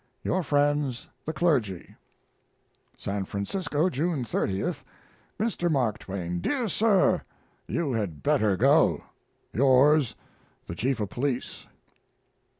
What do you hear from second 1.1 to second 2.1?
THE CLERGY.